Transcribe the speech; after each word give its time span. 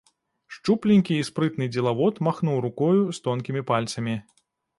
Шчупленькі 0.53 1.17
і 1.23 1.27
спрытны 1.29 1.67
дзелавод 1.75 2.15
махнуў 2.29 2.57
рукою 2.65 3.05
з 3.19 3.23
тонкімі 3.29 3.61
пальцамі. 3.71 4.19